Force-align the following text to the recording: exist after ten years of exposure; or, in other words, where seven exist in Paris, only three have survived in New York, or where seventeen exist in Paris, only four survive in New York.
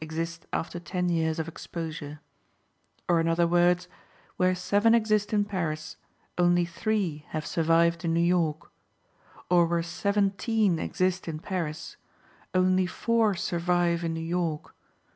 exist 0.03 0.47
after 0.51 0.79
ten 0.79 1.09
years 1.09 1.37
of 1.37 1.47
exposure; 1.47 2.19
or, 3.07 3.19
in 3.19 3.27
other 3.27 3.45
words, 3.45 3.87
where 4.35 4.55
seven 4.55 4.95
exist 4.95 5.31
in 5.31 5.45
Paris, 5.45 5.95
only 6.39 6.65
three 6.65 7.23
have 7.29 7.45
survived 7.45 8.03
in 8.03 8.11
New 8.11 8.19
York, 8.19 8.71
or 9.47 9.67
where 9.67 9.83
seventeen 9.83 10.79
exist 10.79 11.27
in 11.27 11.37
Paris, 11.37 11.97
only 12.55 12.87
four 12.87 13.35
survive 13.35 14.03
in 14.03 14.11
New 14.15 14.19
York. 14.19 14.73